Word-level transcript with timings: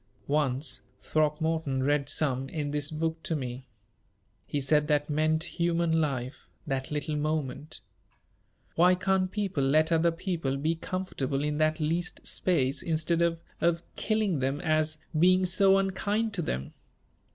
"Once, 0.25 0.81
Throckmorton 0.99 1.83
read 1.83 2.09
some 2.09 2.49
in 2.49 2.71
this 2.71 2.89
book 2.89 3.21
to 3.21 3.35
me. 3.35 3.67
He 4.47 4.59
said 4.59 4.87
that 4.87 5.11
meant 5.11 5.43
human 5.43 6.01
life 6.01 6.47
that 6.65 6.89
little 6.89 7.15
moment. 7.15 7.81
Why 8.73 8.95
can't 8.95 9.29
people 9.31 9.63
let 9.63 9.91
other 9.91 10.09
people 10.11 10.57
be 10.57 10.73
comfortable 10.73 11.43
in 11.43 11.59
that 11.59 11.79
least 11.79 12.25
space, 12.25 12.81
instead 12.81 13.21
of 13.21 13.41
of 13.61 13.83
killing 13.95 14.39
them 14.39 14.59
as 14.61 14.97
being 15.19 15.45
so 15.45 15.77
unkind 15.77 16.33
to 16.33 16.41
them?" 16.41 16.73